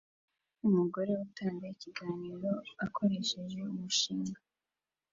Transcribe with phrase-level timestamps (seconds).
[0.67, 2.51] Umugore utanga ikiganiro
[2.85, 4.37] akoresheje umushinga